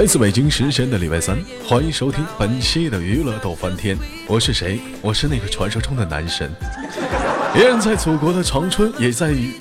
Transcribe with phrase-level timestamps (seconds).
[0.00, 3.94] 来自北京时间的礼拜三，欢迎收听本期的娱乐逗翻天。
[4.26, 4.80] 我是谁？
[5.02, 6.50] 我是那个传说中的男神，
[7.52, 9.52] 别人在祖国的长春，也在于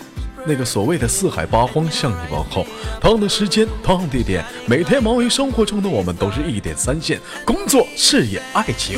[0.46, 2.66] 那个所谓的四海八荒向你问候。
[3.02, 8.98] 同样的时间，同样地点，每天忙于生活中的我们，都是一点三线：工作、事业、爱情。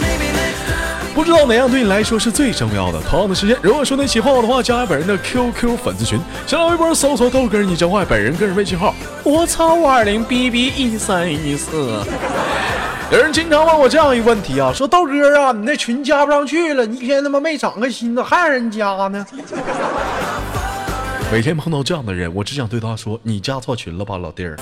[1.13, 3.01] 不知道哪样对你来说是最重要的？
[3.01, 12.01] 同样的时间，如果说你喜欢我的话，加本人的 QQ 粉丝群，新浪微博搜索豆哥你真坏，本人个人微信号：我操五二零 B B 一三一四。
[13.11, 19.25] 有人经常问我这样一个问题啊，说豆哥啊，你那群加不上去了，你一天他妈没长个心，咋还让人加呢？
[21.29, 24.57] 每天碰到这样的人，我只想对他说：你加错群了吧，老弟儿。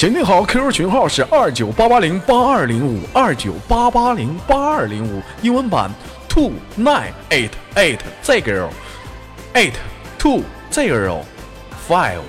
[0.00, 5.90] 请定好 QQ 群号是二九八八零八二零五二九八八零八二零五，英文版
[6.26, 8.70] two nine eight eight zero
[9.52, 9.74] eight
[10.18, 10.40] two
[10.72, 11.18] zero
[11.86, 12.22] five。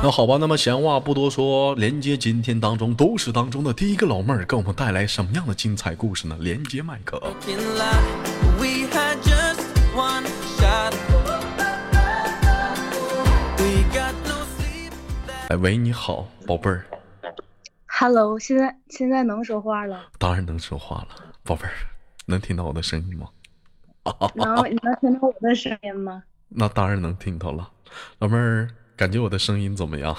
[0.00, 6.36] 那好吧，那么闲话不多说，连接今天当中都市当中的第一个老妹儿，给我们带来什么样的精彩故事呢？
[6.38, 7.20] 连接麦克。
[15.52, 16.82] 哎喂，你好，宝贝儿。
[17.86, 20.06] Hello，现在现在能说话了？
[20.18, 21.08] 当然能说话了，
[21.44, 21.74] 宝贝儿，
[22.24, 23.28] 能听到我的声音吗？
[24.34, 26.22] 能，你 能听到我的声音吗？
[26.48, 27.70] 那当然能听到了，
[28.20, 30.16] 老妹儿，感觉我的声音怎么样？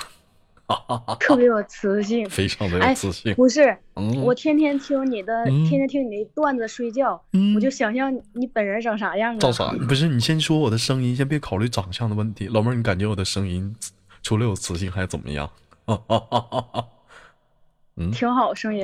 [1.19, 3.33] 特别有磁性，非常的有哎自信。
[3.33, 9.39] 不是，嗯，我天天听你的，嗯天天听你的段子睡觉，嗯我就想象你本人长啥样啊？
[9.39, 9.71] 照啥？
[9.87, 12.45] 不是你先说我的声音，先别考虑长相的问题。
[12.49, 13.75] 老妹儿，你感觉我的声音
[14.23, 15.49] 除了有磁性还怎么样？
[17.95, 18.83] 嗯 挺好，声音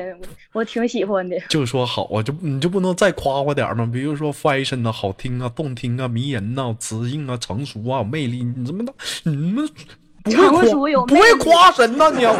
[0.54, 1.40] 我我挺喜欢的。
[1.50, 3.90] 就说好啊，就你就不能再夸我点吗？
[3.92, 8.44] 比如说 fashion 啊，好听啊，动听啊，迷人呐、磁性啊，成熟啊，有魅力。
[8.44, 8.94] 你怎么的？
[9.24, 9.68] 你们
[10.24, 12.36] 不会成夸熟有不会夸神呐、你啊？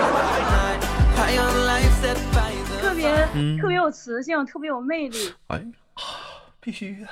[2.82, 5.18] 特别、嗯特别有磁性，特别有魅力。
[5.48, 5.58] 哎
[5.89, 5.89] 啊，
[6.60, 6.98] 必须。
[7.02, 7.08] 的。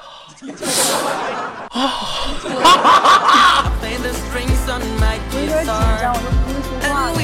[5.31, 7.17] 我有点紧张，我都不会说话了。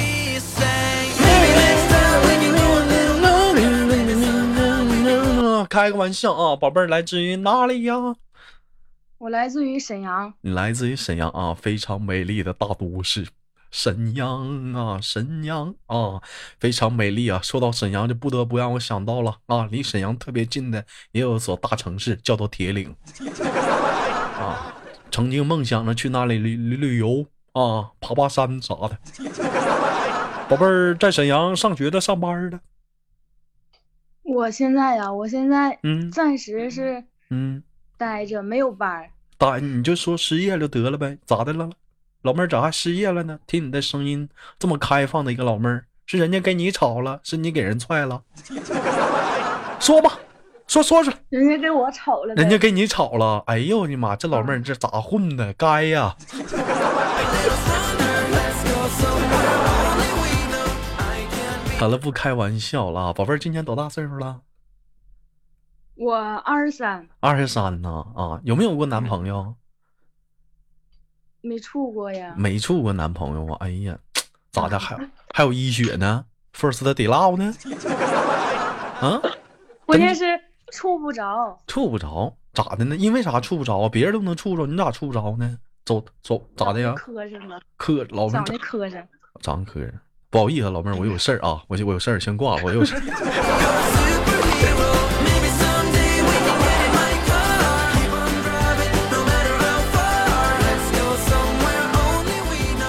[5.70, 7.96] 开个玩笑啊，宝贝儿，来自于哪里呀？
[9.18, 13.28] 我来自于沈阳，你来自于沈阳啊，非常美丽的大都市。
[13.74, 16.22] 沈阳啊，沈阳啊，
[16.60, 17.42] 非常美丽啊！
[17.42, 22.96] 说到沈阳，就不得不让我想到了啊，离沈阳特别近的也有一所大城市，叫做铁岭
[24.40, 24.76] 啊。
[25.10, 28.98] 曾经梦想着去那里旅旅旅游啊，爬爬山啥的。
[30.48, 32.60] 宝贝儿在沈阳上学的、上班的，
[34.22, 37.64] 我现在呀，我现在嗯暂时是嗯，
[37.98, 39.10] 待着，没有班儿。
[39.40, 41.72] 打你就说失业了得了呗，咋的了？
[42.24, 43.38] 老妹儿咋还失业了呢？
[43.46, 48.24] 听你的声音这么开放的一个老妹儿，是人家跟你吵了，是你给人踹了？
[49.78, 50.20] 说吧，
[50.66, 53.44] 说说说，人家跟我吵了，人家跟你吵了。
[53.48, 55.52] 哎呦我的妈，这老妹儿这咋混的？
[55.54, 56.16] 该呀！
[61.78, 64.40] 好了，不开玩笑了啊，宝贝儿，今年多大岁数了？
[65.96, 69.56] 我二十三，二十三呢啊，有没有过男朋友？
[71.44, 72.34] 没处过呀。
[72.38, 73.58] 没处过男朋友啊？
[73.60, 73.98] 哎呀，
[74.52, 74.80] 咋的？
[74.80, 74.98] 还
[75.34, 76.26] 还有医血呢
[76.58, 77.54] ？First the love 呢？
[79.02, 79.22] 啊，
[79.86, 80.24] 关键是
[80.72, 82.96] 处不着，处不着，咋的呢？
[82.96, 83.90] 因为啥处不着啊？
[83.90, 85.58] 别人都能处着，你咋处不着呢？
[85.86, 86.94] 走走，咋的呀？
[86.94, 89.06] 磕碜了，磕老妹长儿得磕碜。
[89.42, 89.92] 长磕碜，
[90.30, 93.02] 不好意思，老妹儿，我有事儿啊，我我有事儿，先挂了，我有事儿。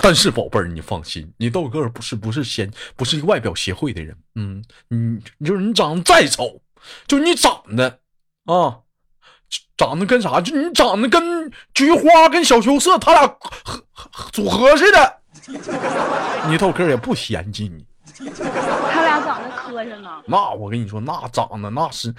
[0.04, 6.60] 但是宝贝儿，你放心，你豆哥不是不是先不是一个外表协会的人，嗯，你就是你长得再丑，
[7.06, 7.88] 就你长得
[8.44, 8.80] 啊，
[9.78, 10.42] 长得跟啥？
[10.42, 15.20] 就你长得跟菊花跟小羞涩他俩合合组合似的，
[16.50, 17.86] 你豆哥也不嫌弃你。
[18.92, 22.14] 他俩长得磕碜呢，那我跟你说，那长得那是，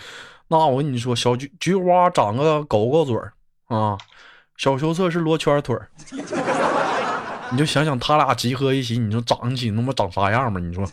[0.47, 3.31] 那我跟你说，小菊菊花长个狗狗嘴儿
[3.67, 3.95] 啊，
[4.57, 5.88] 小羞涩是罗圈腿儿。
[7.51, 10.59] 你就想想他俩集合一起，你说长起他妈长啥样吧？
[10.59, 10.83] 你说，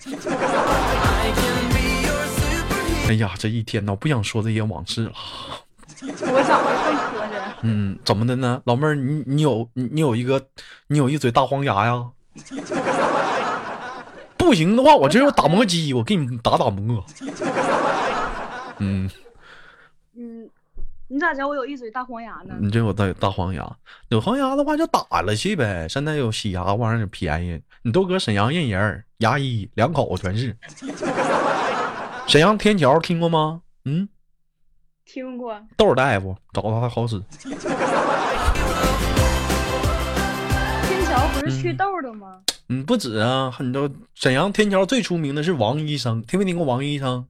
[3.09, 5.13] 哎呀，这一天呐，我不想说这些往事了。
[6.03, 7.29] 我长得更磕碜。
[7.63, 10.43] 嗯，怎么的呢，老妹儿，你你有你你有一个，
[10.89, 12.05] 你有一嘴大黄牙呀？
[14.37, 17.05] 不行的话，我这有打磨机，我给你打打磨。
[18.79, 19.11] 嗯，嗯，
[21.13, 22.55] 你咋知道我有一嘴大黄牙呢？
[22.59, 23.71] 你这有大大黄牙，
[24.09, 25.87] 有黄牙的话就打了去呗。
[25.87, 30.57] 现在有洗牙玩意儿便宜，你都搁沈阳认人儿，牙医两口子全是。
[32.27, 33.61] 沈阳天桥听过吗？
[33.85, 34.09] 嗯，
[35.05, 35.61] 听过。
[35.77, 37.21] 豆儿大夫找他好使。
[37.43, 37.61] 天
[41.05, 42.41] 桥不是祛痘的吗？
[42.71, 47.27] 嗯，不止啊，很多沈阳天桥最出名的是王医生，听没听过王医生？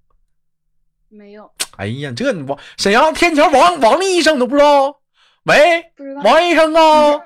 [1.13, 1.51] 没有。
[1.77, 4.97] 哎呀，这你王沈阳天桥王王医生都不知道？
[5.45, 6.23] 喂，不知道。
[6.23, 7.21] 王医生啊，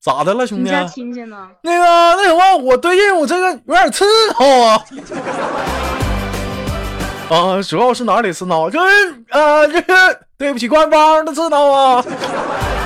[0.00, 0.64] 咋的了，兄弟？
[0.64, 1.48] 你家亲戚呢？
[1.62, 1.84] 那个
[2.16, 4.04] 那什么，我最近我这个有点刺
[4.38, 4.84] 挠啊。
[7.28, 8.70] 啊，主要是哪里刺挠？
[8.70, 9.84] 就是啊，就是
[10.38, 12.04] 对不起官方的刺挠啊。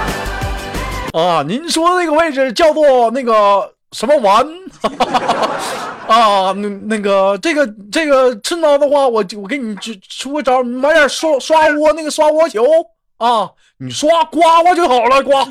[1.14, 4.46] 啊，您说的那个位置叫做那个什么丸？
[6.08, 12.64] 啊，那那个这个这个趁早的话，我我给你出出个招，你买点刷刷锅那个刷锅球
[13.18, 13.48] 啊，
[13.78, 15.42] 你刷刮刮就好了，刮。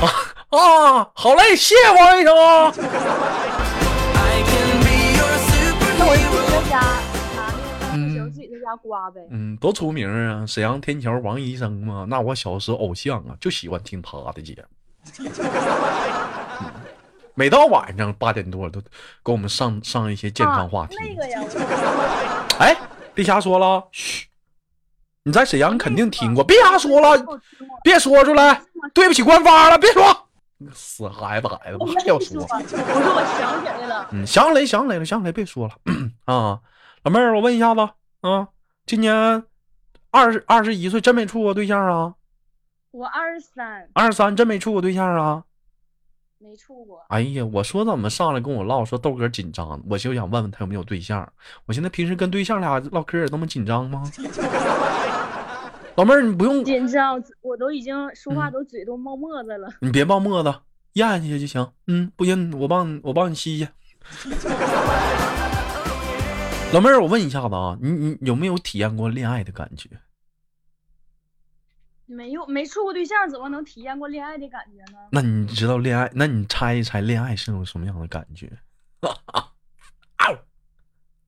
[0.00, 0.04] 啊
[0.52, 2.72] 啊，好嘞，谢谢王医生啊。
[5.98, 6.14] 那我
[6.68, 6.78] 家
[7.34, 7.40] 拿
[7.96, 9.20] 那个球自己在家刮呗。
[9.30, 10.44] 嗯，多出名啊！
[10.46, 14.64] 沈阳天桥王医生嘛，那我小时候偶像啊，就喜欢听他的节目。
[17.34, 18.80] 每到晚上八点多，都
[19.24, 20.96] 给我们上上一些健康话题。
[21.00, 21.40] 那个呀，
[22.58, 22.76] 哎，
[23.14, 24.26] 别瞎说了，嘘！
[25.24, 27.24] 你在沈阳肯定听过，别瞎说了，
[27.82, 28.60] 别说出来，
[28.92, 30.28] 对不起官方了，别说。
[30.74, 32.42] 死孩子，孩子，我还要说？
[32.42, 35.74] 我说我想起来了，嗯，想起来，想起来了，想起来，别说了
[36.26, 36.60] 啊！
[37.02, 37.80] 老妹儿，我问一下子
[38.20, 38.48] 啊，
[38.86, 39.42] 今年
[40.10, 42.14] 二十二十一岁，真没处过对象啊？
[42.92, 45.44] 我二十三，二十三真没处过对象啊？
[46.38, 47.02] 没处过。
[47.08, 51.26] 哎呀，我说怎么上来跟我唠，说豆哥紧张，我就想问问他有没有对象。
[51.64, 54.02] 我现在平时跟对象俩唠嗑也，那么紧张吗？
[55.96, 59.70] 老妹儿，你不用紧张，我都已经说话都嘴都冒沫子了。
[59.80, 60.54] 你别冒沫子，
[60.92, 61.66] 咽下去就行。
[61.86, 63.66] 嗯，不行，我帮你，我帮你吸去。
[66.74, 69.88] 老妹儿，我问一下子啊，你你有没有体验过恋爱的感觉？
[72.12, 74.98] 没有，没处过对象，怎么能体验过恋爱的感觉呢？
[75.10, 76.10] 那你知道恋爱？
[76.14, 78.50] 那你猜一猜，恋爱是种什么样的感觉？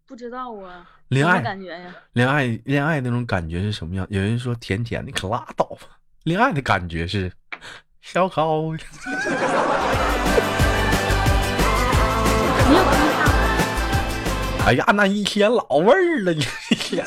[0.06, 1.92] 不知道啊，恋爱感觉呀？
[2.12, 4.06] 恋爱恋爱那种感觉是什么样？
[4.10, 5.98] 有人说甜甜的，可拉倒吧。
[6.24, 7.32] 恋爱的感觉是
[8.02, 8.62] 烧烤。
[14.66, 17.04] 哎呀，那一天老味儿了，你一天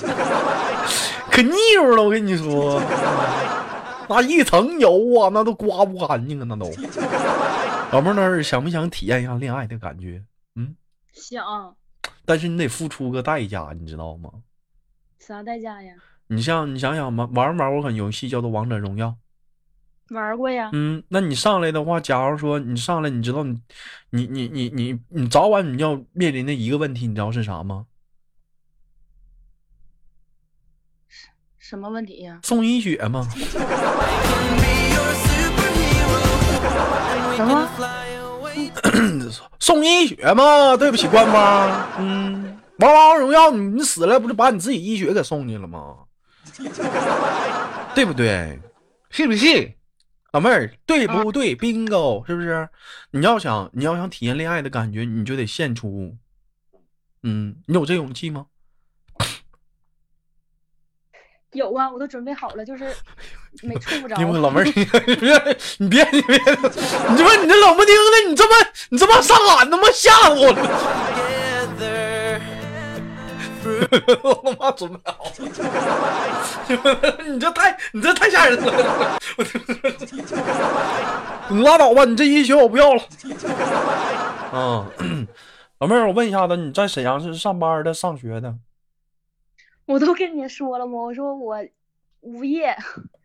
[1.31, 2.03] 可腻乎了。
[2.03, 2.81] 我跟你说，
[4.09, 6.65] 那一层油啊，那都刮不干净啊，那都。
[7.91, 10.23] 老妹儿那想不想体验一下恋爱的感觉？
[10.55, 10.75] 嗯，
[11.13, 11.75] 想。
[12.25, 14.29] 但是你得付出个代价，你知道吗？
[15.19, 15.93] 啥代价呀？
[16.27, 19.15] 你像你想想吧，玩没玩过款游戏叫做《王者荣耀》？
[20.15, 20.69] 玩过呀。
[20.73, 23.61] 嗯，那你上来的话，假如说你上来，你知道你
[24.09, 27.85] 你你你你你早晚你要面临的一个问题，你知道是啥吗？
[31.69, 32.39] 什么问题呀？
[32.43, 33.27] 送一血吗？
[37.35, 37.69] 什么？
[39.59, 40.77] 送一血吗？
[40.77, 41.89] 对不起，官方。
[41.99, 45.97] 嗯，玩王荣耀，你你死了，不是把你自己一血给送去了吗？
[47.93, 48.57] 对不对？
[49.09, 49.73] 是不是？
[50.31, 52.69] 老妹儿，对不对？bingo，是不是？
[53.11, 56.15] 你要想你要想体验恋爱的感觉，你就得献出。
[57.23, 58.45] 嗯，你有这勇气吗？
[61.57, 62.85] 有啊，我都准备好了，就是
[63.63, 64.15] 没处不着。
[64.17, 64.93] 因为老妹儿， 你别
[65.79, 66.37] 你别你别，
[67.09, 68.53] 你说你这冷不丁的，你这么
[68.89, 70.57] 你这么上俺，他妈吓死我了！
[74.23, 75.31] 我他妈准备好了，
[77.27, 79.17] 你这太你这太吓人了！
[81.49, 83.01] 你拉倒吧，你这一宿我不要了。
[84.53, 84.85] 啊，
[85.79, 88.55] 老妹儿，我问一下子，你在沈阳是上班的，上学的？
[89.87, 90.93] 我都跟你说了吗？
[90.93, 91.57] 我说我
[92.19, 92.75] 无业。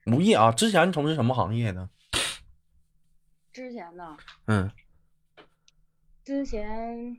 [0.07, 0.53] 无业啊？
[0.53, 1.91] 之前从事什么行业呢？
[3.53, 4.17] 之前呢？
[4.47, 4.71] 嗯。
[6.25, 7.19] 之前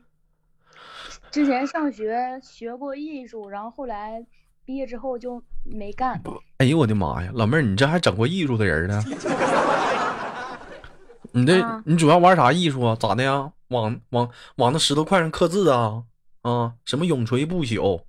[1.30, 4.24] 之前上学学过艺术，然后后来
[4.64, 6.22] 毕业之后就没干。
[6.56, 9.02] 哎呦我的妈呀，老妹儿，你这还整过艺术的人呢？
[11.32, 12.96] 你这你主要玩啥艺术啊？
[12.98, 13.52] 咋的呀？
[13.68, 16.04] 往往往那石头块上刻字啊？
[16.40, 16.74] 啊？
[16.86, 18.04] 什么永垂不朽？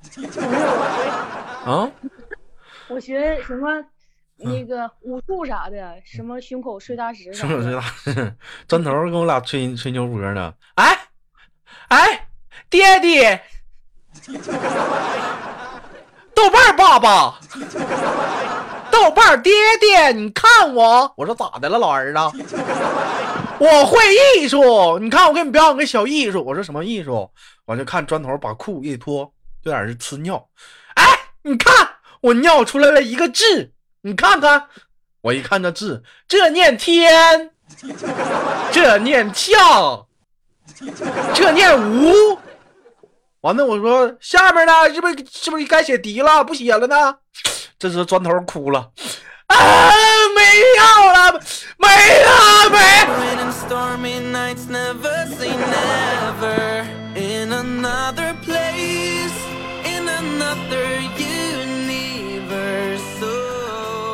[1.64, 1.90] 啊！
[2.88, 3.68] 我学什么
[4.36, 7.32] 那个武术啥的，什么胸口碎大石。
[7.32, 8.34] 胸口碎大石，
[8.66, 10.52] 砖头跟我俩吹吹牛波呢。
[10.74, 10.98] 哎
[11.88, 12.28] 哎，
[12.68, 13.40] 爹爹，
[16.34, 17.38] 豆瓣爸爸，
[18.90, 21.12] 豆瓣爹爹，你看我。
[21.16, 22.18] 我说咋的了，老儿子？
[23.58, 23.98] 我会
[24.38, 26.42] 艺术，你看我给你表演个小艺术。
[26.44, 27.30] 我说什么艺术？
[27.66, 29.30] 我就看砖头把裤一脱，
[29.64, 30.48] 就在那呲尿。
[30.94, 31.04] 哎，
[31.42, 31.74] 你看
[32.20, 34.68] 我尿出来了一个字，你看看。
[35.22, 37.50] 我一看这字，这念天，
[38.72, 40.08] 这念跳，
[41.34, 42.38] 这念无。
[43.42, 46.42] 完了，我说下面呢，是不是是不是该写敌了？
[46.42, 47.16] 不写了呢？
[47.78, 48.90] 这时砖头哭了，
[49.46, 49.92] 啊，
[50.34, 50.42] 没
[50.78, 51.40] 要了，
[51.76, 51.88] 没
[52.22, 52.78] 了，没。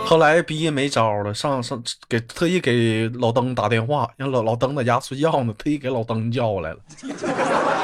[0.06, 6.76] 后来逼也没招了，上上给特意给老登打电话，让老老登在家睡觉呢，特意给老登叫过来了。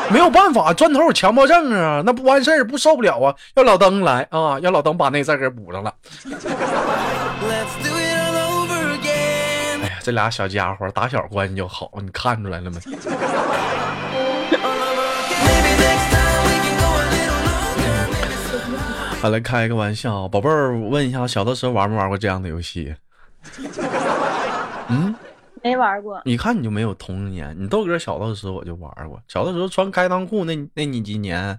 [0.08, 5.92] 没有办法，砖头有强迫症啊，那不完事儿不受不了啊，要老登来啊，让老登把那字给补上了。
[9.82, 12.78] 哎呀，这俩小家伙打小关系就好，你看出来了没？
[19.22, 22.92] 好来开个玩笑，宝贝儿，问一下，小的时候玩没玩过这样的游戏？
[24.90, 25.14] 嗯，
[25.62, 26.20] 没玩过。
[26.24, 27.54] 你看你就没有童年。
[27.56, 31.56] 你豆哥小的时候我就玩过，小的时候穿开裆裤那那你几年？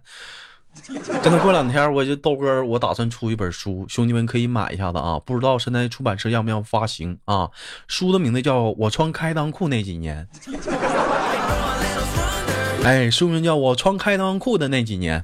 [0.83, 5.17] 真的过两天我就豆哥，我打算出一本书，兄弟们可以买一下子啊！
[5.25, 7.49] 不知道现在出版社要不要发行啊？
[7.87, 10.27] 书的名字叫《我穿开裆裤那几年》。
[12.83, 15.23] 哎，书名叫我穿开裆裤的那几年。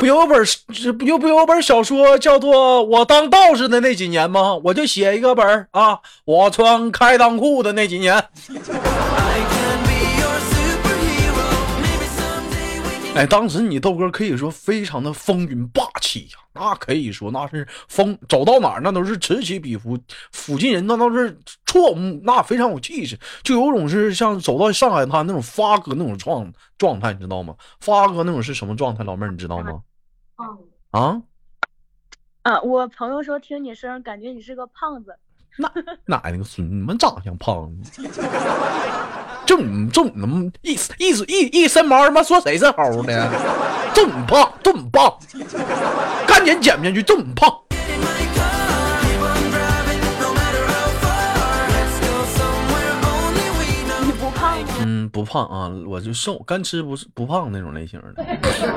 [0.00, 4.54] 不有本是不有不有本小说叫做我当道士的那几年吗？
[4.64, 8.16] 我就写一个本啊，我穿开裆裤的那几年。
[13.14, 19.98] 哎，当时你豆哥可以说非常的风云霸气呀，那可以说那是风走到哪儿那都是此起彼伏，
[20.32, 27.54] 附近人那都是错目，那非常有气势，就有种是像走到上海滩那种发哥那种状状态，你知道吗？
[27.80, 29.04] 发哥那种是什么状态？
[29.04, 29.72] 老妹儿你知道吗？
[30.90, 31.22] 啊
[32.42, 32.60] 啊！
[32.62, 35.14] 我朋友说听你声感觉你是个胖子。
[35.58, 35.70] 那
[36.06, 38.02] 哪那个孙你们长像胖子？
[39.44, 43.30] 就你就你那么一一一一身毛，他妈说谁是猴呢？
[43.92, 45.18] 就你胖，就你胖，
[46.26, 47.52] 赶紧减不下去，就你胖。
[55.10, 58.24] 不胖啊，我就瘦，干吃不是不胖那种类型的。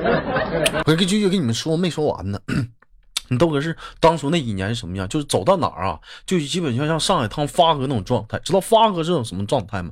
[0.85, 2.39] 我就就跟你们说没说完呢。
[3.29, 5.07] 你豆哥是当初那几年什么样？
[5.07, 8.37] 就是走到哪儿啊，就基本上像上海滩发哥那种状态。
[8.39, 9.91] 知道发哥是种什么状态吗？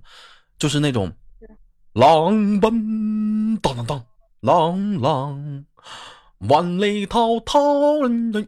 [0.60, 1.12] 就是那种
[1.94, 4.04] 浪奔当当当，
[4.42, 5.66] 浪浪
[6.40, 7.62] 万里滔滔。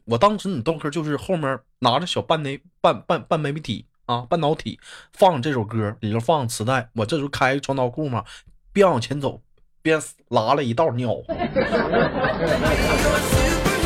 [0.05, 4.79] 我当时你豆哥就是后面拿着小半内半半半媒体啊，半导体
[5.13, 6.89] 放这首歌，里头放磁带。
[6.95, 8.25] 我这时候开个穿裆裤嘛，
[8.73, 9.41] 边往前走
[9.81, 11.15] 边拉了一道尿。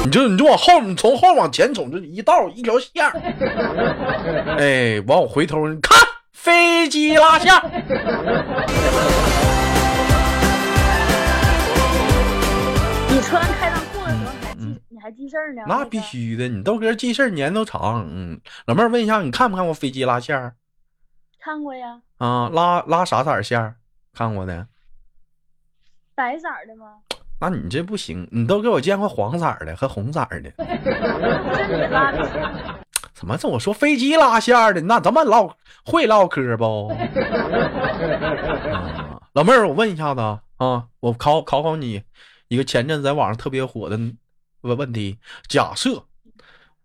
[0.03, 3.05] 你就你就往后，你从后往前走，就一道一条线
[4.57, 5.97] 哎，完我回头你看，
[6.31, 7.53] 飞机拉线
[13.09, 13.76] 你穿开裆，
[15.07, 15.61] 还记事儿呢？
[15.65, 18.05] 那必须的，你豆哥记事儿年头长。
[18.11, 20.53] 嗯，老妹儿问一下，你看没看过飞机拉线儿
[21.39, 22.01] 看过呀。
[22.17, 23.77] 啊，拉拉啥色儿线儿
[24.13, 24.67] 看过的。
[26.13, 26.95] 白色的吗？
[27.39, 30.51] 那你这不行，你都给我见过黄色的和红色的。
[33.15, 34.81] 怎么这我说飞机拉线的？
[34.81, 36.91] 那咱们唠会唠嗑不？
[39.31, 40.19] 老妹儿，我问一下子
[40.57, 42.03] 啊，我考考考你
[42.49, 43.97] 一个前阵子在网上特别火的
[44.67, 46.05] 问问题：假设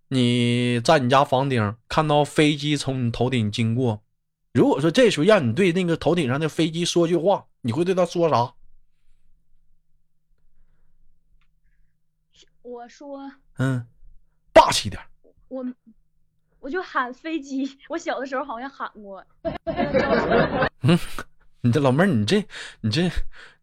[0.08, 4.02] 你在你家房顶看到飞机从你头顶经过，
[4.52, 8.54] 如果说这时候让你对那个头顶上的飞机说句话，你会对他说啥？
[12.62, 13.86] 我说，嗯，
[14.52, 15.02] 霸气点。
[15.48, 15.64] 我，
[16.60, 17.78] 我就喊飞机。
[17.88, 19.24] 我小的时候好像喊过。
[20.82, 20.98] 嗯，
[21.64, 22.45] 你这老妹儿，你这，
[22.81, 23.02] 你这，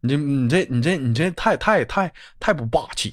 [0.00, 3.10] 你这，你这，你这，你这太太太太不霸气。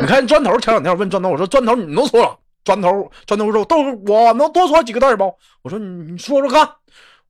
[0.00, 2.38] 你看砖头前两天我问砖头，我说砖头你能说了？
[2.64, 5.34] 砖头砖头说都我能多说几个字不？
[5.62, 6.68] 我说你你说说看。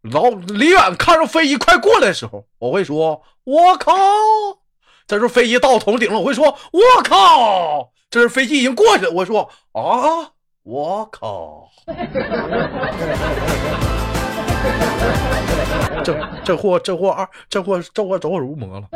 [0.02, 3.92] 老离远看着飞机快过来的时候，我会说我靠。
[5.06, 7.90] 这时候飞机到头顶了，我会说我靠。
[8.08, 10.30] 这是飞机已经过去了，我说啊，
[10.62, 11.70] 我靠！
[16.04, 18.88] 这这货这货二这货这货走火入魔了。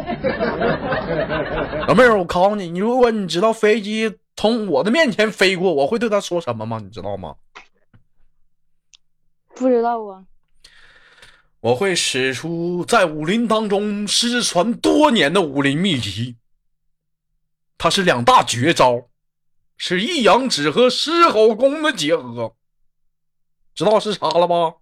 [1.86, 6.80] 老妹儿，我考考你，你如果你知道飞机从我的面前飞过，我会对他说什么吗？
[6.82, 7.36] 你知道吗？
[9.54, 10.24] 不知道啊，
[11.60, 16.36] 我会使出在武林当中失传多年的武林秘籍，
[17.78, 19.08] 它是两大绝招，
[19.76, 22.54] 是一阳指和狮吼功的结合，
[23.74, 24.74] 知道是啥了吧？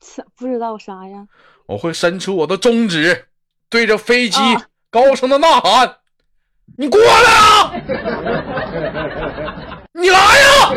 [0.00, 1.26] 啥 不知道啥呀？
[1.66, 3.26] 我会伸出我的中指，
[3.68, 5.96] 对着飞机啊高声的呐喊
[6.76, 7.06] ：“你过来
[7.38, 7.72] 啊！
[9.94, 10.70] 你来呀！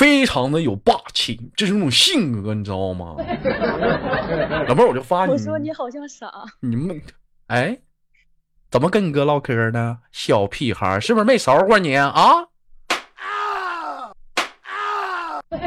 [0.00, 3.16] 非常的有霸气，这是那种性格，你知道吗？
[4.66, 6.98] 老妹儿，我就发你，我说你好像傻，你们，
[7.48, 7.78] 哎，
[8.70, 9.98] 怎么跟你哥唠嗑呢？
[10.10, 12.46] 小屁孩，是不是没勺过你啊？
[15.50, 15.58] 就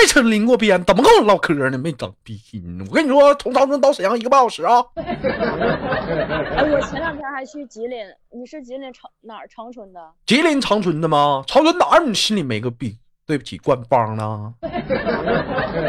[0.00, 1.76] 没曾淋过边，怎么跟我唠嗑呢？
[1.76, 2.86] 没长逼呢！
[2.88, 4.82] 我跟你说，从长春到沈阳一个半小时啊！
[4.96, 7.98] 哎，我前两天还去吉林，
[8.30, 10.00] 你是吉林长哪儿长春的？
[10.24, 11.44] 吉林长春的吗？
[11.46, 12.00] 长春哪儿？
[12.02, 12.96] 你心里没个逼？
[13.26, 14.54] 对不起，官方呢？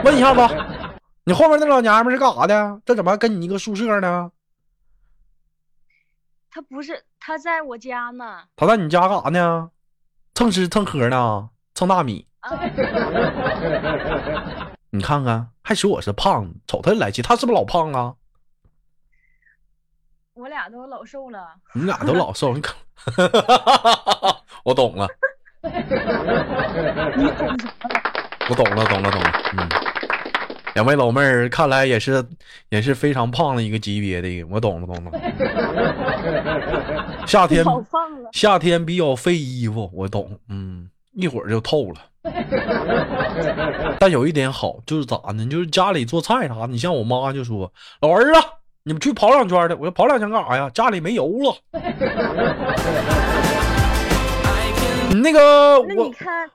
[0.03, 0.55] 问一下子，
[1.23, 2.81] 你后面那老娘们是干啥的？
[2.85, 4.29] 这怎么还跟你一个宿舍呢？
[6.51, 8.41] 他不是，他在我家呢。
[8.57, 9.71] 他在你家干啥呢？
[10.35, 11.49] 蹭吃蹭喝呢？
[11.73, 12.27] 蹭大米？
[12.41, 12.59] 啊，
[14.91, 18.13] 你看看，还说我是胖子，瞅他来气，他是不是老胖啊？
[20.33, 21.55] 我俩都老瘦了。
[21.73, 22.73] 你俩都老瘦，你看，
[24.63, 25.05] 我懂了，
[25.61, 26.35] 你懂什么了？
[28.49, 29.31] 我懂了，懂了，懂了。
[29.57, 29.69] 嗯，
[30.73, 32.25] 两位老妹儿，看来也是
[32.69, 35.11] 也是非常胖的一个级别的，我懂了，懂了。
[37.27, 38.29] 夏天老胖了。
[38.33, 41.95] 夏天比较费衣服，我懂，嗯，一会儿就透了。
[43.99, 45.45] 但有一点好，就是咋呢？
[45.47, 47.71] 就是家里做菜啥，你像我妈就说
[48.01, 48.39] ：“老儿子，
[48.83, 50.69] 你们去跑两圈的。”我说：“跑两圈干啥呀？
[50.69, 51.55] 家里没油了。”
[55.09, 56.11] 你那个那我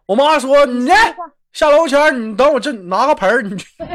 [0.06, 0.94] 我妈说：“你呢
[1.52, 3.66] 下楼前，你等我这拿个盆儿，你去。
[3.78, 3.86] 这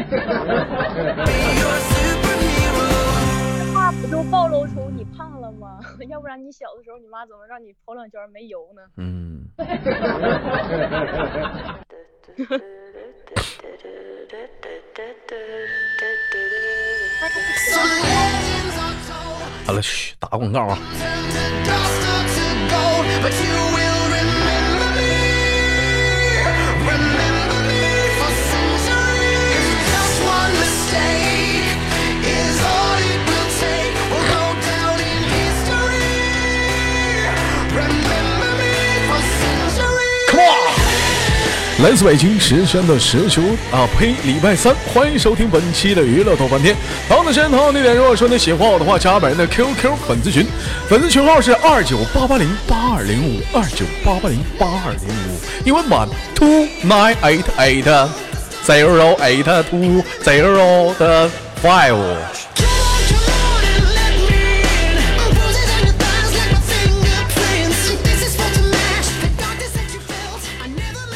[3.73, 4.90] 话不就暴露出？
[6.21, 9.49] 不然你小的时候，你妈怎么让你跑两圈没油呢？”嗯，
[19.65, 20.77] 好了，嘘，打广告啊。
[41.81, 43.41] 来自北京时间的十九
[43.71, 46.75] 啊呸，礼拜三，欢迎收听本期的娱乐豆瓣天。
[47.07, 50.45] 同样的时间，同样地点，如果说你喜欢我的话，加本人的 QQ 粉丝群，
[50.87, 58.09] 粉丝群号是二九八八零八二零五二九八八零八二零五，英文版 two nine eight eight
[58.63, 61.27] zero eight two zero 的
[61.63, 61.97] five。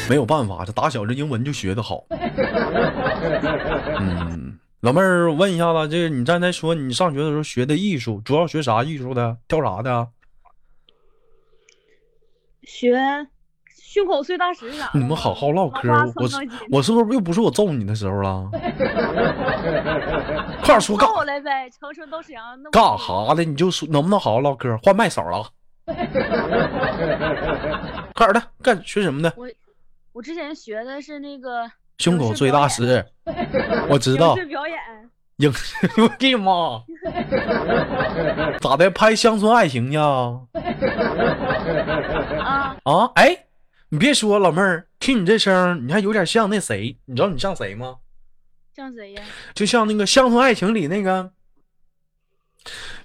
[0.08, 2.04] 没有办法，这打小这英文就学的好。
[3.98, 9.36] 嗯，老妹儿，我问一下子，这个你刚才说你上学的时候学的艺术，主要学啥艺术的？
[9.48, 10.08] 跳啥的？
[12.62, 12.96] 学
[13.68, 14.90] 胸口碎大石啥。
[14.92, 16.28] 你们好好唠嗑，我
[16.70, 18.50] 我是不是又不是我揍你的时候了？
[20.62, 23.44] 快点说干我来呗，长春到沈阳那干远啥的？
[23.44, 24.76] 你就说能不能好好唠嗑？
[24.82, 25.48] 换麦手了啊！
[28.14, 29.32] 快点的，干学什么的？
[29.36, 29.48] 我
[30.16, 33.04] 我之前学的是那个胸口碎大石，
[33.90, 34.40] 我知道影。
[34.40, 34.78] 视表演，
[35.36, 36.82] 影视， 我的妈！
[38.58, 38.90] 咋的？
[38.90, 40.40] 拍乡村爱情去啊？
[42.42, 43.12] 啊，啊？
[43.16, 43.44] 哎，
[43.90, 46.96] 你别说，老妹儿，听你这声儿，你还有点像那谁？
[47.04, 47.96] 你知道你像谁吗？
[48.74, 49.22] 像谁呀？
[49.52, 51.30] 就像那个《乡村爱情》里那个，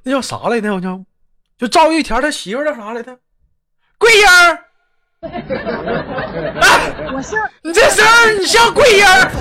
[0.04, 0.74] 那叫啥来着？
[0.74, 1.04] 我叫，
[1.58, 3.20] 就赵玉田他媳妇儿叫啥来着？
[3.98, 4.71] 桂英儿。
[5.22, 9.32] 哎， 我像 你这声儿，你像桂英儿。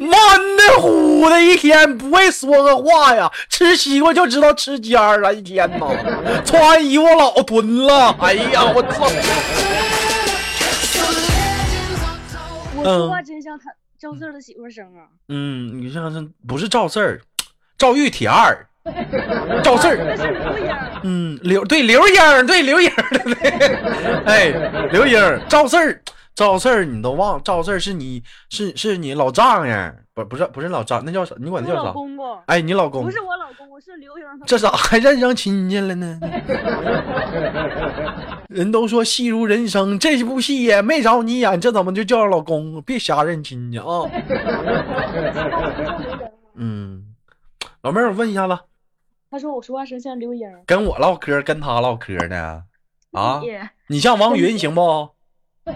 [0.04, 5.86] 满的呼的一天不会说个话呀，吃西瓜就知道吃尖儿了，一天呐，
[6.44, 9.10] 穿衣服老蹲了，哎呀，我操！
[12.76, 15.08] 我说话真像他赵四儿的媳妇声啊。
[15.28, 17.22] 嗯，你像是不是赵四儿，
[17.78, 18.66] 赵玉铁二，
[19.62, 19.98] 赵四儿。
[21.04, 23.50] 嗯，刘对刘英儿，对刘英儿，对对，
[24.26, 24.50] 哎，
[24.90, 26.00] 刘英儿，赵四儿，
[26.34, 31.34] 赵四儿，你都忘，赵四儿是你是是你老丈人，不不是不是老丈，那叫啥？
[31.38, 31.86] 你管我他叫啥？
[31.88, 34.38] 老公公，哎，你老公不是我老公我，是刘英儿。
[34.46, 36.20] 这咋还认上亲戚了呢？
[38.48, 42.80] 人都说戏如人生，这部戏也没找你演，这怎么就叫老公？
[42.82, 43.84] 别瞎认亲戚啊！
[46.56, 47.02] 嗯，
[47.82, 48.56] 老妹儿，我问一下子，
[49.34, 50.48] 他说我说话声像刘英。
[50.64, 52.62] 跟我唠嗑，跟他唠嗑呢？
[53.10, 53.48] 啊，你
[53.88, 55.08] 你像王云行不？
[55.64, 55.74] 干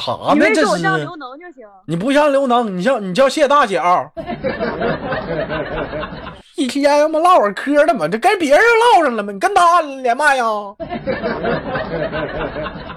[0.00, 0.46] 啥你呢？
[0.46, 1.66] 这没说我像是刘能就行。
[1.86, 4.10] 你不像刘能，你像你叫谢大脚。
[6.56, 8.60] 一天他妈唠会儿嗑的嘛，这跟别人
[8.94, 9.30] 唠上了吗？
[9.30, 10.44] 你跟他连麦呀？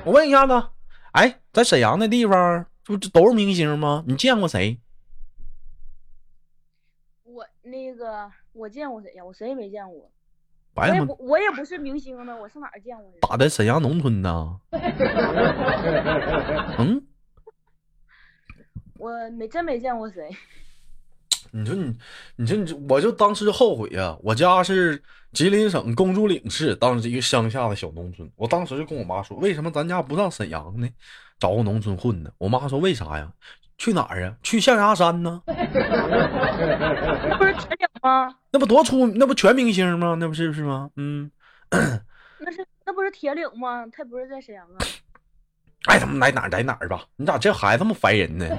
[0.06, 0.64] 我问一下子，
[1.12, 4.06] 哎，在沈阳那地方，这不都是明星吗？
[4.08, 4.80] 你见过谁？
[7.78, 9.24] 我那个我见过谁呀？
[9.24, 10.10] 我谁也没见过。
[10.74, 13.20] 白我也不我也不是明星呢，我上哪儿见过人？
[13.22, 14.60] 打在沈阳农村呢？
[16.80, 17.06] 嗯，
[18.98, 20.30] 我没真没见过谁。
[21.52, 21.96] 你说你，
[22.36, 28.30] 你说你，我就当时后悔呀、我家是吉林省公主岭市，当时一个乡下的小农村。
[28.36, 30.90] 我当时就跟我妈说，为什么咱家不上沈阳呢？
[31.40, 32.32] 找个农村混呢？
[32.38, 33.32] 我妈说为啥呀？
[33.78, 34.34] 去哪儿啊？
[34.44, 35.42] 去象牙山呢？
[35.46, 35.54] 那
[37.38, 38.36] 不是铁岭吗？
[38.52, 40.16] 那不多出，那不全明星吗？
[40.20, 40.90] 那不是是吗？
[40.96, 41.32] 嗯，
[41.70, 43.86] 那是那不是铁岭吗？
[43.92, 44.78] 他不是在沈阳啊？
[45.86, 47.06] 爱他妈来哪儿来哪儿吧！
[47.16, 48.46] 你咋这孩子这么烦人呢？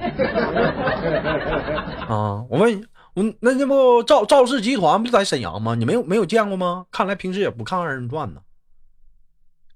[2.07, 5.75] 啊，我问我那那不赵赵氏集团不在沈阳吗？
[5.75, 6.85] 你没有没有见过吗？
[6.89, 8.41] 看来平时也不看二人转呢。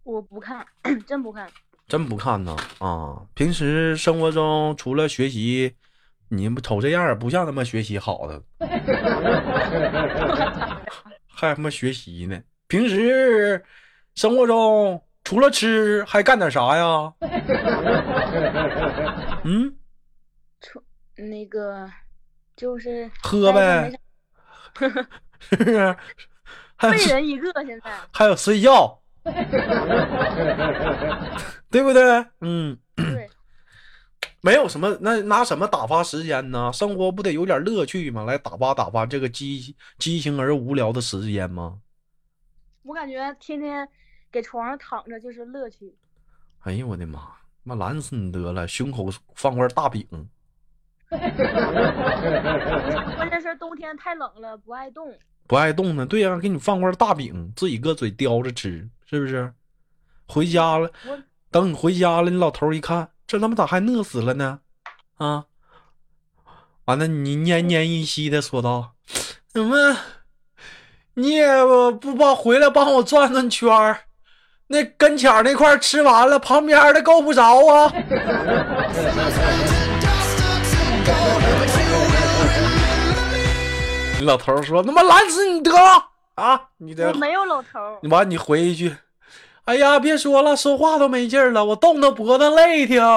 [0.03, 0.65] 我不看，
[1.05, 1.47] 真不看。
[1.87, 3.21] 真不看呢啊！
[3.35, 5.75] 平时生活中除了学习，
[6.29, 8.41] 你不瞅这样儿不像他妈学习好的，
[11.27, 12.41] 还他妈学习呢。
[12.67, 13.63] 平时
[14.15, 17.13] 生活中除了吃还干点啥呀？
[19.43, 19.75] 嗯，
[21.15, 21.87] 那个
[22.55, 23.91] 就是喝呗，
[25.39, 25.95] 是不是？
[26.75, 28.99] 还有废人一个，现在还有睡觉，
[31.71, 32.25] 对不对？
[32.41, 32.77] 嗯。
[32.95, 33.29] 对，
[34.41, 36.71] 没有什么，那拿什么打发时间呢？
[36.73, 38.23] 生活不得有点乐趣吗？
[38.25, 41.79] 来打发打发这个激激情而无聊的时间吗？
[42.83, 43.87] 我感觉天天
[44.31, 45.95] 给床上躺着就是乐趣。
[46.61, 47.19] 哎呀我的妈！
[47.63, 50.05] 妈懒死你得了，胸口放块大饼，
[51.07, 51.21] 关
[53.29, 55.17] 键是冬天太冷了，不爱动。
[55.47, 56.05] 不爱动呢。
[56.05, 59.53] 对呀、给你放块大饼，自己搁嘴叼着吃，是不是？
[60.27, 60.91] 回家了，
[61.51, 64.59] 等你回家了，你老头一看，这他妈咋还饿死了呢？
[65.17, 65.45] 啊！
[66.85, 68.95] 完了，你奄奄一息的说道
[69.53, 69.97] ：“怎么，
[71.13, 71.47] 你也
[72.01, 74.01] 不帮回来帮我转转圈儿？
[74.67, 77.93] 那跟前那块吃完了，旁边的够不着啊！”
[84.23, 86.59] 老头说：“他妈拦死你得了啊！
[86.77, 88.95] 你这我没有老头，你完，你回一句
[89.65, 92.99] ：“哎呀，别说了，说话都没劲儿了，我冻得脖子累挺。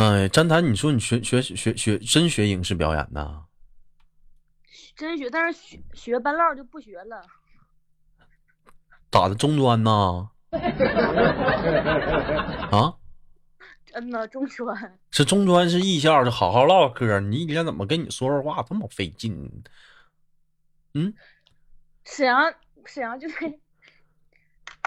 [0.00, 3.44] 哎，詹谈，你说你学学学学真学影视表演呢？
[4.96, 7.22] 真学，但是学学半唠就不学了。
[9.10, 9.34] 咋的？
[9.34, 10.30] 中专呐？
[12.72, 12.96] 啊？
[13.84, 17.20] 真的中专，是中专是艺校，是好好唠嗑。
[17.20, 19.62] 你一天怎么跟你说说话这么费劲？
[20.94, 21.12] 嗯，
[22.06, 22.54] 沈阳
[22.86, 23.34] 沈阳就是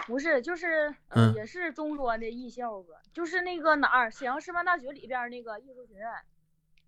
[0.06, 0.94] 不是就是、
[1.34, 2.94] 也是中专的艺校吧？
[3.12, 6.06] 就是那个哪儿沈阳师范大学里边那个艺术学院。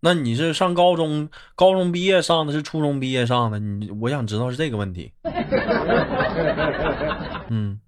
[0.01, 3.59] 那你是上高中，高中毕业上的是初中毕业上的？
[3.59, 5.13] 你我想知道是这个问题。
[7.49, 7.81] 嗯，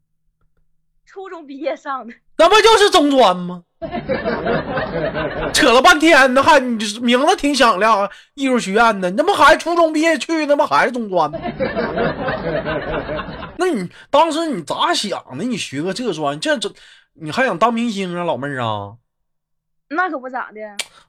[1.04, 3.64] 初中毕业上的，那不就是中专吗？
[5.52, 11.30] 扯了半天呢，还你名字挺响亮，艺术学院的，你他妈还初中毕业去，那不还是中专？
[13.60, 15.44] 那你当时你咋想的？
[15.44, 16.72] 你学个这专，这这
[17.14, 18.96] 你还想当明星啊，老妹儿啊？
[19.88, 20.60] 那可不咋的。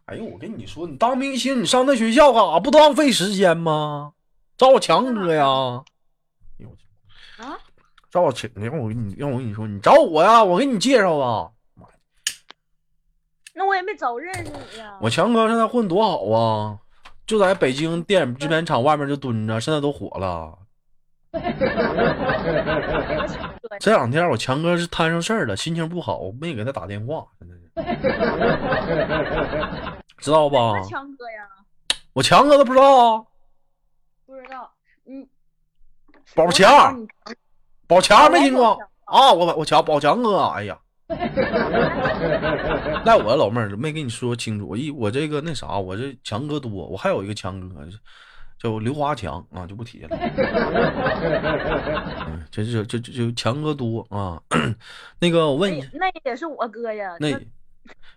[0.05, 2.59] 哎呦，我跟你说，你当明星，你上那学校干啥？
[2.59, 4.13] 不浪费时间吗？
[4.57, 5.45] 找我强哥呀！
[5.45, 7.59] 哎呦我去啊，
[8.09, 11.51] 找我强，让我给你，让我跟你说，你找我呀，我给你介绍啊。
[13.53, 14.97] 那我也没早认识你呀。
[15.01, 16.79] 我强哥现在混多好啊，
[17.27, 20.57] 就在北京电影制片厂外面就蹲着，现在都火了。
[23.79, 27.61] 这两天我强哥是摊上事儿了，心情不好，没给他打电话，真的是，
[30.17, 30.81] 知道吧？
[30.89, 31.47] 强哥呀，
[32.13, 33.23] 我强哥都不知道啊，
[34.25, 34.73] 不知道，
[35.05, 35.27] 嗯，
[36.35, 37.07] 宝强
[37.87, 38.71] 宝强没听过
[39.05, 39.31] 啊？
[39.31, 40.79] 我我强宝强哥，哎呀，
[43.05, 47.85] 赖我老妹儿没跟你说清楚，我一我这个那啥，我这强哥多，我还有一个强哥
[48.61, 50.09] 叫刘华强啊，就不提了。
[52.27, 54.41] 嗯，这这这这就强哥多啊。
[55.19, 57.15] 那个我问你，那那也是我哥呀。
[57.19, 57.39] 那那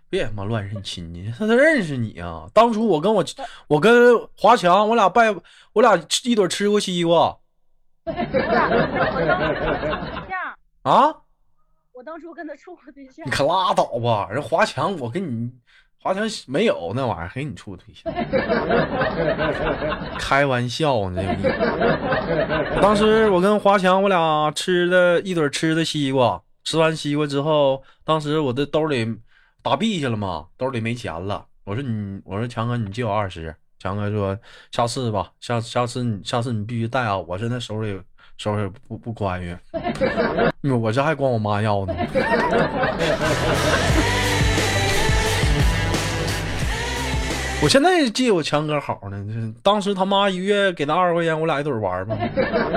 [0.09, 2.45] 别他妈乱认亲戚，他他认识你啊？
[2.53, 3.23] 当初我跟我
[3.67, 5.33] 我跟华强，我俩拜
[5.71, 7.37] 我俩一堆吃过西瓜
[8.05, 8.27] 我俩
[8.73, 9.89] 我当初跟他处过对
[10.27, 11.15] 象，啊。
[11.93, 13.31] 我当初跟他处过对象你。
[13.31, 14.27] 可拉倒吧！
[14.29, 15.49] 人华强，我跟你
[16.03, 18.13] 华强没有那玩意儿，给你处对象，
[20.19, 21.23] 开玩笑呢。
[22.81, 29.17] 当时我跟华强，我俩吃的一堆吃的西瓜，吃完西瓜之后，当时我的兜里
[29.61, 31.45] 打币去了嘛，兜里没钱了。
[31.63, 33.55] 我说你，我说强哥，你借我二十。
[33.79, 34.37] 强哥说
[34.71, 37.17] 下次吧，下下次你下次你必须带啊！
[37.17, 37.97] 我现在手里
[38.37, 39.57] 手里不不宽裕，
[40.69, 41.93] 我这还管我妈要呢。
[47.63, 52.17] 我现在记我强哥好呢，这当时他妈一月给他二十块钱，我俩一堆玩嘛，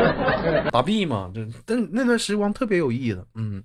[0.71, 1.41] 打币嘛，这
[1.75, 3.27] 那那段时光特别有意思。
[3.35, 3.65] 嗯，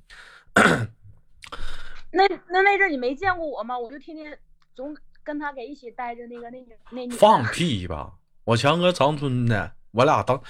[2.11, 3.77] 那那那阵你没见过我吗？
[3.77, 4.35] 我就天天
[4.73, 7.15] 总跟他给一起待着那个那女那女的。
[7.17, 8.13] 放屁吧！
[8.43, 10.41] 我强哥长春的，我俩当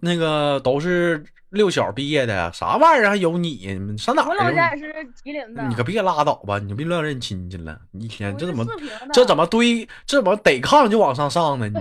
[0.00, 3.76] 那个都是六小毕业的，啥玩意儿还有你？
[3.78, 5.62] 你上哪我老家是吉林的。
[5.68, 6.58] 你可别拉倒吧！
[6.58, 7.76] 你别乱认亲戚了！
[7.90, 8.64] 你一天这怎么
[9.12, 11.68] 这怎么堆这怎么逮炕就往上上呢？
[11.68, 11.74] 你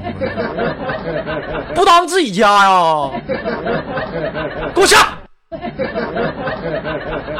[1.73, 3.11] 不当自己家呀？
[4.73, 5.17] 给我下！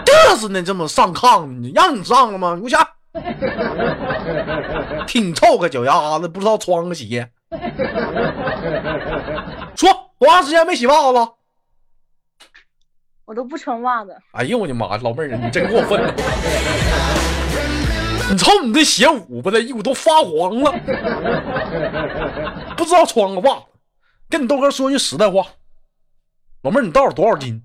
[0.06, 2.54] 嘚瑟呢，这么上炕，你让你上了吗？
[2.56, 2.88] 你给我下！
[5.08, 7.28] 挺臭个脚丫子，不知道穿个鞋。
[10.20, 11.36] 说多长时间没洗袜子了？
[13.24, 14.18] 我都不穿袜子。
[14.32, 14.98] 哎呦我的妈！
[14.98, 16.14] 老妹儿，你真过分了！
[18.30, 20.72] 你瞅你这鞋捂吧的，衣服都发黄了，
[22.76, 23.66] 不知道穿个袜子。
[24.30, 25.48] 跟你豆哥说句实在话，
[26.64, 27.64] 老妹儿，你到底多少斤？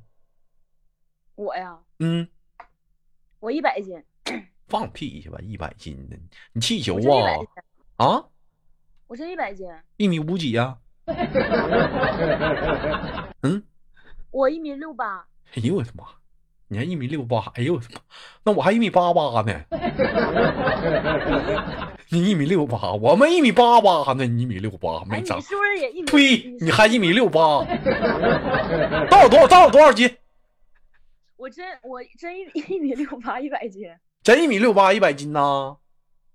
[1.34, 2.28] 我呀，嗯，
[3.40, 4.00] 我一百斤。
[4.68, 6.16] 放屁去吧，一百斤的，
[6.52, 7.34] 你气球啊？
[7.96, 8.24] 啊，
[9.08, 9.66] 我真一百斤。
[9.96, 10.78] 一米五几呀、
[13.42, 13.62] 嗯，
[14.30, 15.26] 我一米六八。
[15.54, 16.04] 哎呦我的妈！
[16.68, 18.00] 你还一米六八，哎呦我的妈！
[18.44, 19.60] 那我还一米八八呢。
[22.10, 25.42] 你一米六八，我们一米八八呢，你一米六八，哎，没长你。
[25.42, 26.06] 是不是也一米？
[26.06, 26.56] 呸！
[26.60, 27.64] 你还一米六八，
[29.10, 29.46] 到底多少？
[29.46, 30.16] 到底多少斤？
[31.36, 33.82] 我真我真一一米六八，一百斤，
[34.22, 35.76] 真一米六八，一百斤呐！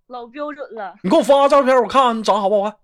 [0.07, 0.95] 老标准了。
[1.01, 2.77] 你给我发个照片，我看看你长得好不好看。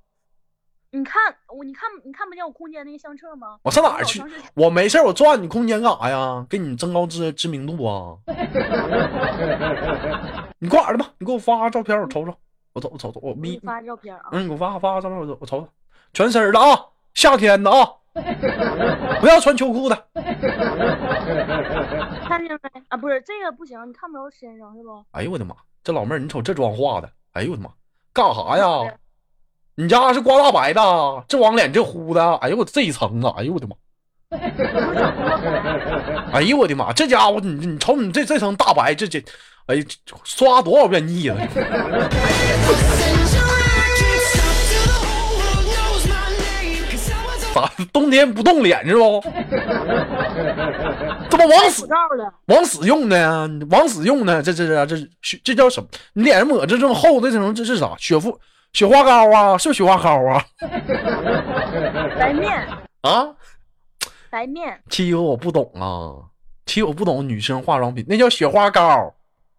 [0.96, 3.58] 你看我，你看你看不见我空间那个相册吗？
[3.64, 6.46] 我上哪儿去我没事儿我转你空间干啥呀？
[6.50, 8.16] 给你增高知知名度啊！
[10.60, 11.06] 你挂哪儿吧？
[11.18, 12.34] 你给我发个照片，我瞅瞅。
[12.74, 14.24] 我瞅我瞅瞅，我咪我给你，发照片啊。
[14.32, 15.68] 嗯，你给我发发个照片，我我瞅瞅，
[16.14, 17.86] 全身的啊，夏天的啊，
[19.20, 20.08] 不要穿秋裤的。
[22.28, 22.70] 看见没？
[22.90, 25.04] 啊，不是这个不行，你看不着身上是不？
[25.12, 25.54] 哎呦我的妈！
[25.84, 27.70] 这老妹儿，你瞅这妆化的，哎呦我的妈，
[28.14, 28.94] 干啥呀？
[29.78, 30.82] 你家是刮大白的，
[31.28, 33.76] 这往脸这呼的，哎呦我这一层子，哎呦我的妈！
[36.32, 36.94] 哎呦我的妈！
[36.94, 39.22] 这家伙，你你瞅你这这层大白，这这，
[39.66, 39.84] 哎，
[40.24, 41.36] 刷多少遍腻了？
[47.54, 49.22] 咋冬天不冻脸是不？
[51.30, 51.86] 这不往死。
[52.46, 55.90] 往死用呢，往死用呢，这这这这这这叫什么？
[56.14, 57.94] 你脸上抹这这么厚的这种，这是啥？
[57.98, 58.40] 雪肤
[58.76, 59.58] 雪花膏啊？
[59.58, 60.44] 是不是雪花膏啊？
[62.20, 62.68] 白面，
[63.04, 63.34] 啊？
[64.30, 66.28] 白面，欺负我不懂啊！
[66.66, 69.14] 欺负我不懂女生化妆品，那叫雪花膏。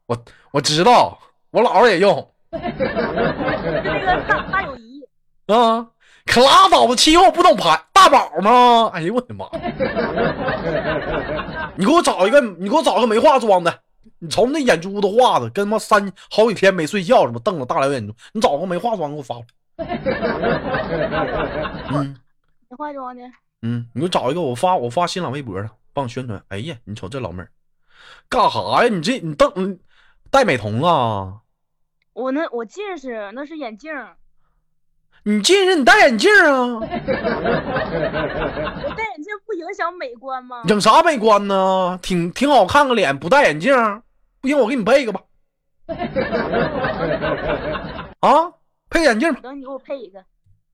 [0.04, 0.18] 我
[0.52, 1.18] 我知道，
[1.50, 2.14] 我姥姥也用
[2.52, 5.02] 就那个大大友谊，
[5.46, 5.86] 啊。
[6.26, 8.90] 可拉倒吧，欺负我不懂牌大宝吗？
[8.92, 9.46] 哎呦我的妈！
[11.76, 13.80] 你给我找一个，你给我找个没化妆的。
[14.18, 18.14] 你瞅那眼珠子画的，跟他妈三好几天没睡觉似的，瞪着大老眼珠。
[18.32, 19.48] 你找个没化妆给我发过来。
[21.92, 22.16] 嗯
[22.68, 23.22] 没化妆呢？
[23.62, 26.42] 嗯，你给我找一个，我发我发新浪微博上，帮宣传。
[26.48, 27.50] 哎呀，你瞅这老妹儿，
[28.28, 28.88] 干啥呀？
[28.88, 29.78] 你这你瞪你
[30.30, 31.40] 戴美瞳啊？
[32.14, 33.92] 我那我近视，那是眼镜。
[35.24, 36.78] 你近视你戴眼镜啊？
[36.80, 36.86] 我
[38.96, 40.62] 戴眼镜不影响美观吗？
[40.66, 41.98] 整啥美观呢？
[42.02, 43.74] 挺挺好看个脸，不戴眼镜，
[44.46, 45.20] 不行我给你配一个吧。
[48.20, 48.52] 啊，
[48.88, 50.24] 配眼镜等你给我配一个。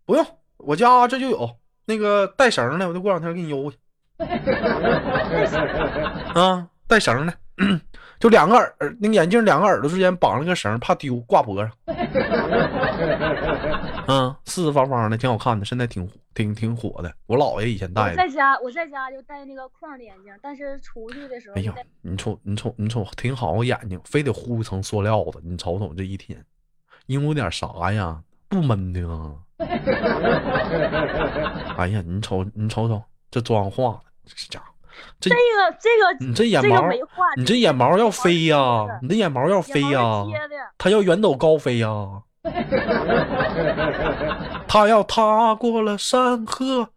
[0.05, 0.23] 不用，
[0.59, 1.49] 我家这就有
[1.87, 3.79] 那个带绳的，我就过两天给你邮过去。
[6.39, 7.33] 啊，带绳的，
[8.23, 11.69] 就两个耳那个眼镜两个耳朵之间绑了个绳，怕丢，挂脖上。
[14.07, 17.13] 嗯，四四方方的，挺好看的，现在挺挺挺火的。
[17.27, 18.17] 我姥爷以前戴的。
[18.17, 25.41] 在家我在家就戴那个框的眼镜，但是出去的时候哎呀。，你瞅你瞅你瞅，挺好个眼睛，非得糊一层塑料子。
[25.43, 26.41] 你瞅瞅这一天，
[27.07, 28.23] 因为点啥呀？
[28.49, 29.35] 不闷的啊！
[31.77, 34.72] 哎呀，你瞅你瞅瞅这妆化的，这家伙，
[35.21, 36.91] 这这个这个你这眼毛
[37.37, 40.57] 你这眼毛要飞呀、的你这眼毛要飞呀、眼毛是贴的。
[40.79, 41.89] 它要远走高飞呀、
[44.67, 46.91] 他要踏过了山河，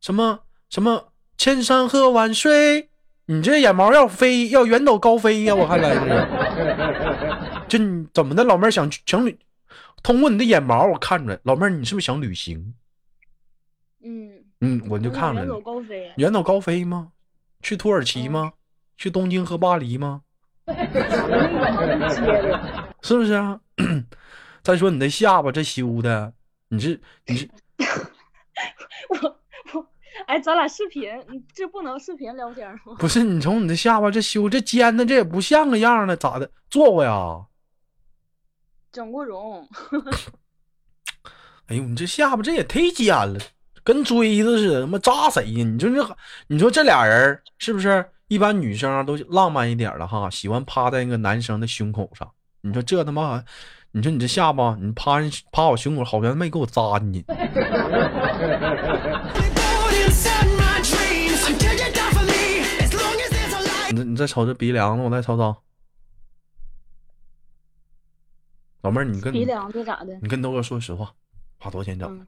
[0.00, 2.90] 什么什么千山和万水，
[3.26, 6.00] 你这眼毛要飞，要远走高飞呀、我看来是。
[7.66, 9.36] 这你怎么的，老妹儿想去想旅？
[10.02, 12.74] 通过你的眼毛，我看出来，老妹儿你是不是想旅行？
[14.04, 14.30] 嗯，
[14.60, 15.60] 嗯，我就看出来了远走。
[15.60, 16.12] 高飞。
[16.16, 17.08] 远走高飞吗？
[17.64, 18.52] 去土耳其吗？
[18.96, 20.22] 去东京和巴黎吗？
[23.02, 23.60] 是不是啊？
[24.62, 26.32] 再说你的下巴这修的，
[26.68, 27.48] 你这你这
[29.10, 29.40] 我
[29.72, 29.86] 我
[30.26, 32.94] 哎，咱俩视频，你这不能视频聊天吗？
[32.98, 36.50] 不是你从你的下巴这修这尖的，这也不像个样儿呢，咋的？
[36.70, 37.46] 做过呀？
[38.92, 39.68] 整过容，
[41.66, 43.40] 哎呦，你这下巴这也忒尖了，
[43.84, 45.64] 跟锥子似的，他妈扎谁呀？
[45.64, 46.16] 你说这，
[46.48, 48.04] 你说这俩人是不是？
[48.28, 52.28] 一般女生啊都浪漫一点儿了哈，喜欢趴在那个男生的胸口上。
[52.62, 53.44] 你说这他妈，
[53.92, 57.22] 你说你这下巴，你趴人趴我胸口，好像没给我扎进去。
[63.90, 65.54] 你再你再瞅这鼻梁子，我再瞅瞅。
[68.80, 70.18] 老妹儿，你跟鼻梁子咋的？
[70.22, 71.12] 你跟豆哥说实话，
[71.58, 72.10] 花多少钱整？
[72.10, 72.26] 嗯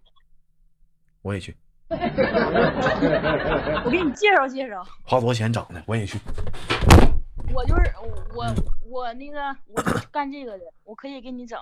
[1.22, 1.56] 我也去。
[1.88, 1.96] 我
[3.90, 5.80] 给你介绍介绍，花多少钱整的？
[5.86, 6.18] 我也去。
[7.54, 7.92] 我就是
[8.34, 8.44] 我
[8.90, 11.56] 我那个我干这个的，我可以给你整。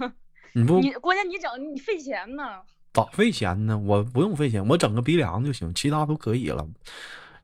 [0.52, 2.60] 你不你关键你整你费钱呢。
[2.92, 3.78] 咋费钱呢？
[3.78, 6.66] 我不用费钱，我整个鼻梁就行，其他都可以了。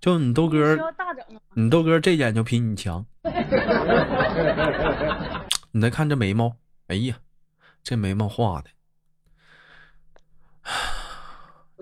[0.00, 0.76] 就你豆哥？
[1.54, 3.06] 你豆哥这点就比你强。
[5.72, 6.56] 你再看这眉毛，
[6.88, 7.16] 哎呀，
[7.82, 8.70] 这眉毛画的，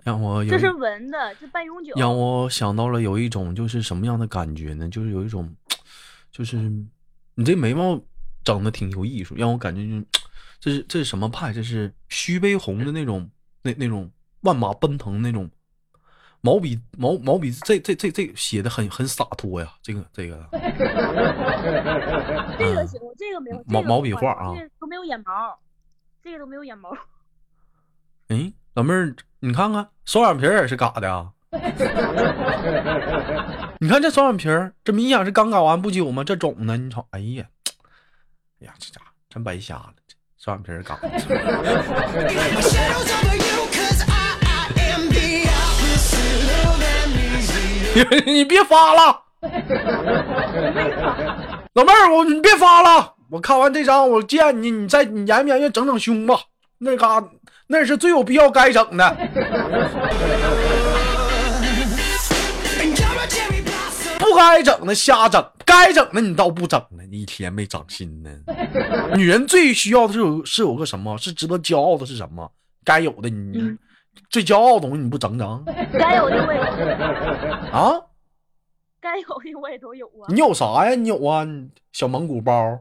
[0.05, 1.95] 让我有这是一纹的，这半永久。
[1.97, 4.87] 让我想到了有一种就是什么样的感觉呢？
[4.89, 5.51] 就是有一种，
[6.31, 6.57] 就是
[7.35, 7.99] 你这眉毛
[8.45, 10.05] 整的挺有艺术，让我感觉就是
[10.61, 11.55] 这是这是什么派？
[11.55, 13.31] 这是徐悲鸿的那种
[13.63, 14.11] 那那种
[14.43, 15.51] 万马奔腾那种
[16.43, 20.61] 毛笔毛毛笔，这这这这写的很很洒脱呀，这个 这个嗯
[22.59, 23.65] 这个行，这个没有。
[23.67, 25.59] 毛毛笔画啊这个都没有眼毛，
[26.23, 26.95] 这个都没有眼毛。
[28.75, 31.29] 哎，老妹儿，你看看双眼皮儿也是嘎的啊！
[33.79, 36.25] 你看这双眼皮儿，这明显是刚嘎完不久吗？
[36.25, 37.45] 这肿的，你瞅，哎呀，
[38.61, 41.09] 哎呀，这家伙真白瞎了，这双眼皮儿嘎的。
[48.27, 49.23] 你别发了，
[51.75, 53.15] 老妹儿，我你别发了。
[53.31, 56.35] 我看完这张，我见你，你再你研究研究整整胸吧，
[56.79, 57.23] 那嘎
[57.67, 59.17] 那是最有必要该整的。
[64.19, 68.31] 不该整的瞎整，该整的你倒不整呢，你一天没长心呢。
[69.15, 71.17] 女人最需要的是有是有个什么？
[71.19, 72.51] 是值得骄傲的是什么？
[72.85, 73.79] 该有的你、嗯
[74.31, 76.87] 最骄傲的东西你不整整该有的我也都有，
[77.73, 78.01] 啊？
[79.01, 80.29] 该有的我也都有啊。
[80.29, 80.95] 你有啥呀？
[80.95, 81.45] 你有啊？
[81.93, 82.81] 小蒙古包？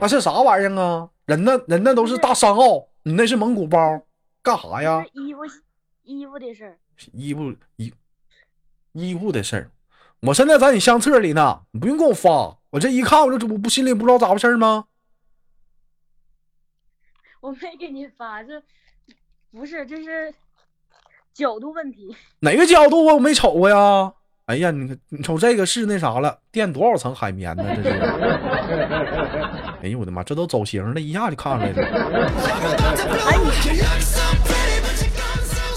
[0.00, 1.10] 那 是啥玩意儿啊？
[1.26, 3.78] 人那人那都是大商号，你那是蒙古包，
[4.42, 5.40] 干啥呀衣服
[6.04, 6.78] 衣服的事儿，
[7.12, 7.92] 衣服衣
[8.92, 9.70] 衣服的事儿，
[10.20, 14.86] 我现在在你相册里呢，你不用给我发，我这一看我就我不心里不知道咋回事儿吗？
[17.40, 18.62] 我没给你发，这
[19.52, 20.34] 不是这是
[21.34, 22.16] 角度问题。
[22.40, 24.14] 哪个角度我没瞅过呀？
[24.46, 27.64] 哎呀，你看你瞅这个是那啥了，垫多少层海绵呢？
[27.82, 27.98] 这是，
[29.82, 32.30] 哎呦我的妈，这都走形了，一下就看出来了。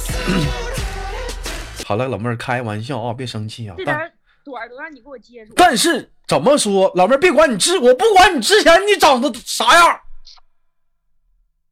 [0.05, 0.45] Soon.
[1.84, 3.74] 好了，老妹儿开玩笑啊，别生气啊。
[3.78, 4.11] 但这点
[4.45, 5.53] 短都让你给我接住。
[5.55, 9.99] 但是怎么说，老妹儿别管你之，我不管你之前你长得啥样，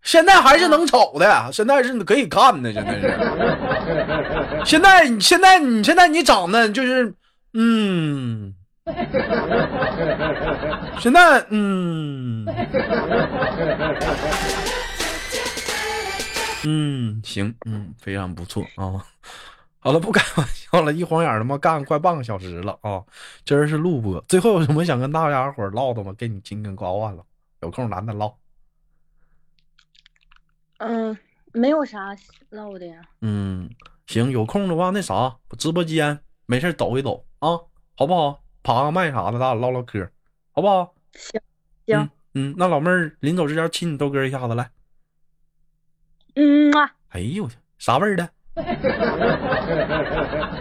[0.08, 3.20] 现在还是能瞅的，现在是可以看的，现在是。
[4.64, 7.14] 现在你现在你现在你长得就是，
[7.54, 8.54] 嗯，
[10.98, 12.46] 现在嗯，
[16.64, 19.04] 嗯，行，嗯，非常不错啊。
[19.80, 23.04] 好了，不开玩笑了，一晃眼他妈干快半个小时了啊！
[23.44, 26.14] 今儿是录播，最后有什么想跟大家伙唠的吗？
[26.18, 27.22] 给你金根瓜万了，
[27.62, 28.34] 有空咱再唠。
[30.80, 31.18] 嗯，
[31.54, 32.16] 没有啥
[32.50, 33.02] 唠的呀。
[33.22, 33.70] 嗯，
[34.06, 37.60] 行，有空的话那啥，直播间没事抖一抖啊，
[37.96, 38.42] 好不好？
[38.64, 40.10] 爬个麦啥的，咱俩唠唠嗑，
[40.52, 40.94] 好不好？
[41.14, 41.42] 行
[41.88, 44.70] 嗯行，嗯，那老妹儿临走之前亲你豆哥一下子来。
[46.36, 48.30] 嗯啊，哎呦我去，啥味儿的？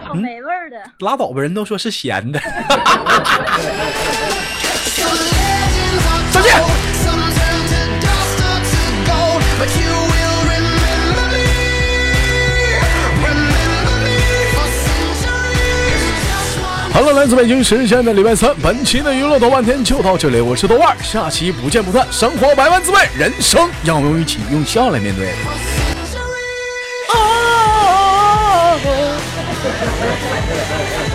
[0.02, 0.82] 草莓味儿的。
[1.00, 2.38] 拉倒吧，人都说是咸的。
[6.32, 6.86] 再见。
[16.97, 22.07] 好了，来自北京时间的礼拜三，本期的娱乐多半天就到这里，我是豆瓣，下期不见不散。
[22.11, 25.28] 生活百万滋味，人生要用一起用笑来面对。